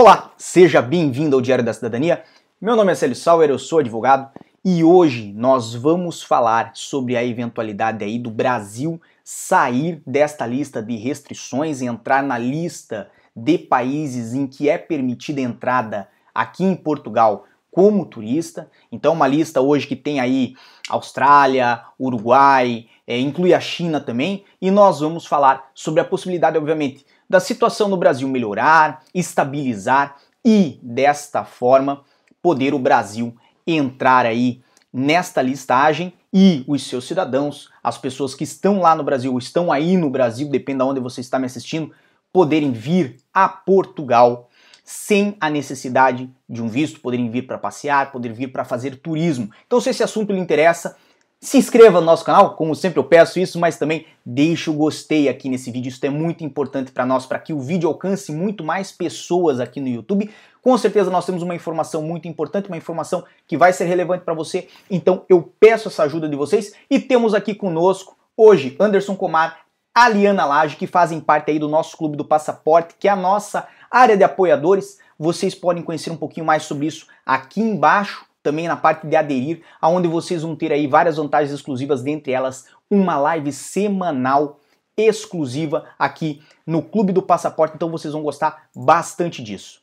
[0.00, 2.22] Olá, seja bem-vindo ao Diário da Cidadania.
[2.60, 4.30] Meu nome é Célio Sauer, eu sou advogado
[4.64, 10.94] e hoje nós vamos falar sobre a eventualidade aí do Brasil sair desta lista de
[10.94, 17.46] restrições e entrar na lista de países em que é permitida entrada aqui em Portugal
[17.68, 18.70] como turista.
[18.92, 20.54] Então, uma lista hoje que tem aí
[20.88, 27.04] Austrália, Uruguai, é, inclui a China também, e nós vamos falar sobre a possibilidade, obviamente,
[27.28, 32.02] da situação no Brasil melhorar, estabilizar e, desta forma,
[32.40, 38.80] poder o Brasil entrar aí nesta listagem e os seus cidadãos, as pessoas que estão
[38.80, 41.92] lá no Brasil, estão aí no Brasil, depende de onde você está me assistindo,
[42.32, 44.48] poderem vir a Portugal
[44.84, 49.50] sem a necessidade de um visto, poderem vir para passear, poder vir para fazer turismo.
[49.66, 50.96] Então, se esse assunto lhe interessa,
[51.40, 55.28] se inscreva no nosso canal, como sempre eu peço isso, mas também deixe o gostei
[55.28, 58.64] aqui nesse vídeo, isso é muito importante para nós, para que o vídeo alcance muito
[58.64, 60.30] mais pessoas aqui no YouTube.
[60.60, 64.34] Com certeza nós temos uma informação muito importante, uma informação que vai ser relevante para
[64.34, 69.60] você, então eu peço essa ajuda de vocês e temos aqui conosco hoje Anderson Comar,
[69.94, 73.16] a Liana Lage, que fazem parte aí do nosso Clube do Passaporte, que é a
[73.16, 74.98] nossa área de apoiadores.
[75.18, 79.60] Vocês podem conhecer um pouquinho mais sobre isso aqui embaixo também na parte de aderir,
[79.78, 84.58] aonde vocês vão ter aí várias vantagens exclusivas, dentre elas uma live semanal
[84.96, 89.82] exclusiva aqui no Clube do Passaporte, então vocês vão gostar bastante disso.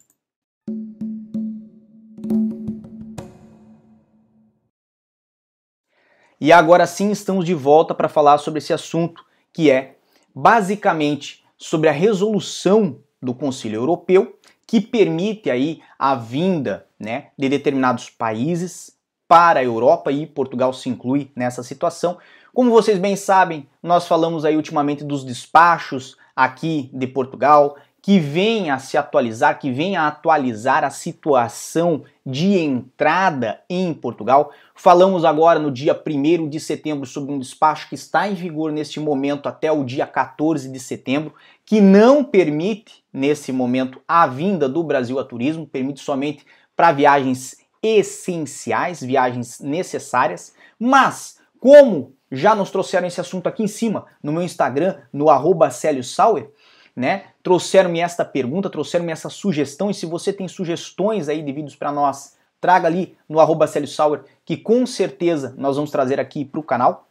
[6.42, 9.98] E agora sim estamos de volta para falar sobre esse assunto, que é
[10.34, 14.38] basicamente sobre a resolução do Conselho Europeu
[14.68, 18.96] que permite aí a vinda né, de determinados países
[19.28, 22.18] para a Europa e Portugal se inclui nessa situação.
[22.54, 28.70] Como vocês bem sabem, nós falamos aí ultimamente dos despachos aqui de Portugal, que vem
[28.70, 34.52] a se atualizar, que vem a atualizar a situação de entrada em Portugal.
[34.76, 39.00] Falamos agora no dia 1 de setembro sobre um despacho que está em vigor neste
[39.00, 41.34] momento até o dia 14 de setembro,
[41.66, 47.58] que não permite, nesse momento, a vinda do Brasil a turismo, permite somente para viagens
[47.82, 54.44] essenciais, viagens necessárias, mas como já nos trouxeram esse assunto aqui em cima no meu
[54.44, 56.52] Instagram, no arroba Sauer,
[56.96, 57.26] né?
[57.44, 61.92] Trouxeram-me esta pergunta, trouxeram-me essa sugestão, e se você tem sugestões aí de vídeos para
[61.92, 66.64] nós, traga ali no arroba Sauer, que com certeza nós vamos trazer aqui para o
[66.64, 67.08] canal.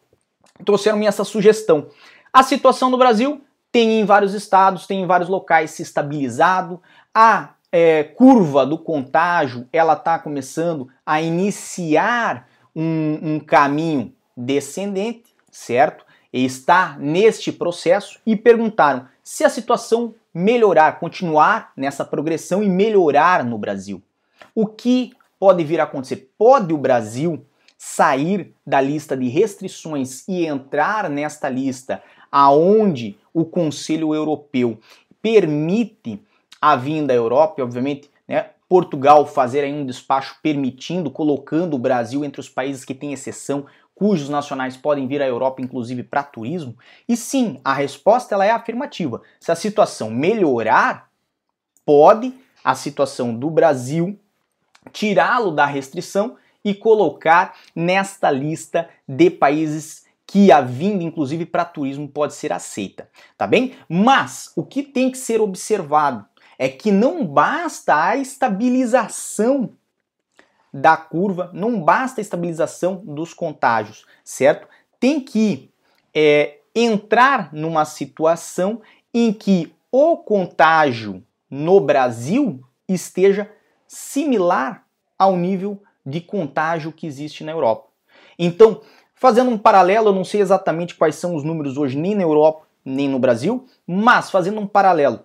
[0.64, 1.88] Trouxeram-me essa sugestão.
[2.32, 3.40] A situação no Brasil
[3.70, 6.80] tem em vários estados, tem em vários locais se estabilizado.
[7.12, 16.04] A é, curva do contágio ela está começando a iniciar um, um caminho descendente, certo?
[16.32, 23.42] E está neste processo e perguntaram se a situação melhorar, continuar nessa progressão e melhorar
[23.42, 24.02] no Brasil.
[24.54, 26.30] O que pode vir a acontecer?
[26.36, 27.44] Pode o Brasil
[27.78, 34.78] sair da lista de restrições e entrar nesta lista aonde o Conselho Europeu
[35.22, 36.20] permite
[36.60, 42.40] a vinda à Europa, obviamente, né, Portugal fazer um despacho permitindo, colocando o Brasil entre
[42.40, 46.76] os países que têm exceção, cujos nacionais podem vir à Europa, inclusive para turismo?
[47.08, 49.22] E sim, a resposta ela é afirmativa.
[49.38, 51.10] Se a situação melhorar,
[51.84, 52.32] pode
[52.62, 54.18] a situação do Brasil
[54.92, 62.08] tirá-lo da restrição e colocar nesta lista de países que a vinda, inclusive para turismo,
[62.08, 63.74] pode ser aceita, tá bem?
[63.88, 66.26] Mas o que tem que ser observado
[66.58, 69.70] é que não basta a estabilização
[70.72, 74.66] da curva, não basta a estabilização dos contágios, certo?
[74.98, 75.70] Tem que
[76.12, 78.80] é, entrar numa situação
[79.12, 83.48] em que o contágio no Brasil esteja
[83.86, 84.84] similar
[85.16, 87.88] ao nível de contágio que existe na Europa.
[88.36, 88.80] Então,
[89.14, 92.66] fazendo um paralelo, eu não sei exatamente quais são os números hoje, nem na Europa,
[92.84, 95.24] nem no Brasil, mas fazendo um paralelo,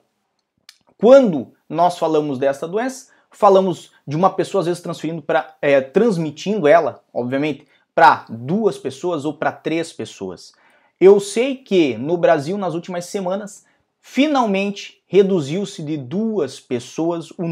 [0.99, 6.67] quando nós falamos dessa doença, falamos de uma pessoa às vezes transferindo para é, transmitindo
[6.67, 7.65] ela, obviamente,
[7.95, 10.53] para duas pessoas ou para três pessoas.
[10.99, 13.65] Eu sei que no Brasil nas últimas semanas
[14.01, 17.43] finalmente reduziu-se de duas pessoas o,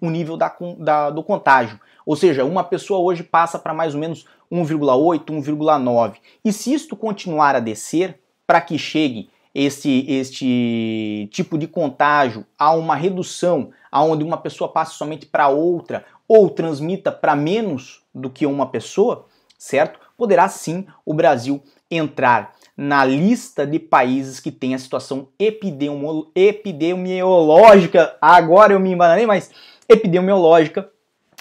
[0.00, 1.78] o nível da, da, do contágio.
[2.04, 6.14] Ou seja, uma pessoa hoje passa para mais ou menos 1,8, 1,9.
[6.44, 12.72] E se isto continuar a descer, para que chegue este, este tipo de contágio a
[12.72, 18.44] uma redução, aonde uma pessoa passe somente para outra ou transmita para menos do que
[18.44, 19.24] uma pessoa,
[19.56, 19.98] certo?
[20.14, 28.14] Poderá sim o Brasil entrar na lista de países que tem a situação epidemiológica.
[28.20, 29.50] Agora eu me embananei, mas
[29.88, 30.90] epidemiológica,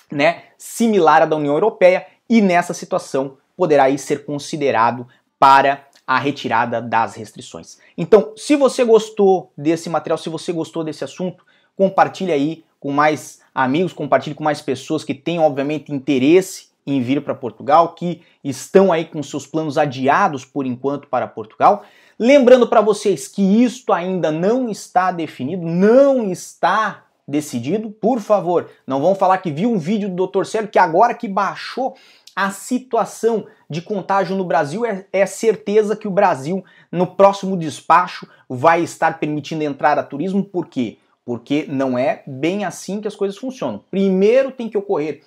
[0.09, 5.05] né, similar à da União Europeia e nessa situação poderá aí ser considerado
[5.37, 7.79] para a retirada das restrições.
[7.97, 13.41] Então, se você gostou desse material, se você gostou desse assunto, compartilhe aí com mais
[13.53, 18.91] amigos, compartilhe com mais pessoas que têm, obviamente, interesse em vir para Portugal, que estão
[18.91, 21.83] aí com seus planos adiados por enquanto para Portugal.
[22.19, 27.89] Lembrando para vocês que isto ainda não está definido, não está decidido.
[27.89, 30.45] Por favor, não vão falar que viu um vídeo do Dr.
[30.45, 31.95] Célio que agora que baixou
[32.35, 38.27] a situação de contágio no Brasil é, é, certeza que o Brasil, no próximo despacho,
[38.49, 40.43] vai estar permitindo entrar a turismo.
[40.43, 40.97] Por quê?
[41.23, 43.83] Porque não é bem assim que as coisas funcionam.
[43.89, 45.23] Primeiro tem que ocorrer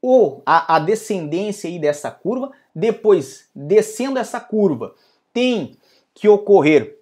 [0.00, 4.94] o, a, a descendência aí dessa curva, depois, descendo essa curva,
[5.32, 5.76] tem
[6.14, 6.98] que ocorrer,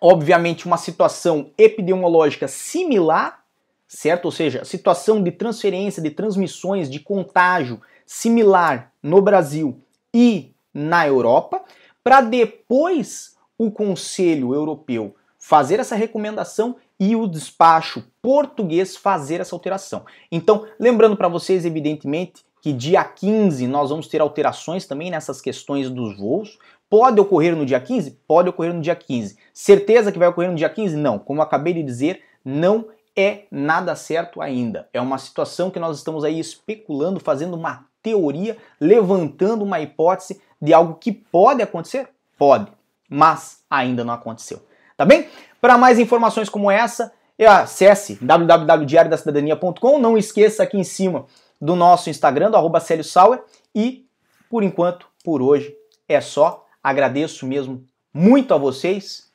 [0.00, 3.44] obviamente, uma situação epidemiológica similar,
[3.86, 4.26] certo?
[4.26, 9.78] Ou seja, situação de transferência, de transmissões, de contágio similar no Brasil
[10.14, 11.62] e na Europa,
[12.02, 20.06] para depois o Conselho Europeu fazer essa recomendação e o despacho português fazer essa alteração.
[20.32, 25.90] Então, lembrando para vocês, evidentemente, que dia 15 nós vamos ter alterações também nessas questões
[25.90, 26.58] dos voos.
[26.88, 28.18] Pode ocorrer no dia 15?
[28.26, 29.36] Pode ocorrer no dia 15.
[29.52, 30.96] Certeza que vai ocorrer no dia 15?
[30.96, 31.18] Não.
[31.18, 34.88] Como acabei de dizer, não é nada certo ainda.
[34.92, 40.72] É uma situação que nós estamos aí especulando, fazendo uma teoria, levantando uma hipótese de
[40.72, 42.08] algo que pode acontecer?
[42.36, 42.70] Pode,
[43.08, 44.62] mas ainda não aconteceu.
[44.96, 45.28] Tá bem?
[45.60, 47.12] Para mais informações como essa,
[47.46, 49.98] acesse www.diariodacidadania.com.
[49.98, 51.26] Não esqueça aqui em cima
[51.60, 53.42] do nosso Instagram, do arroba Sauer.
[53.74, 54.06] E,
[54.50, 55.74] por enquanto, por hoje,
[56.08, 56.66] é só.
[56.82, 59.30] Agradeço mesmo muito a vocês.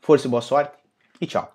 [0.00, 0.72] Força e boa sorte.
[1.20, 1.54] E tchau.